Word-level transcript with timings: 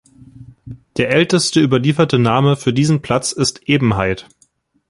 Der 0.97 1.11
älteste 1.11 1.59
überlieferte 1.61 2.17
Namen 2.17 2.55
für 2.57 2.73
diesen 2.73 3.03
Platz 3.03 3.33
ist 3.33 3.69
"Ebenheit". 3.69 4.27